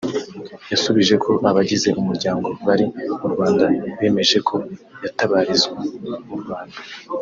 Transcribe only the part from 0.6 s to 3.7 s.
yasubije ko abagize umuryango bari mu Rwanda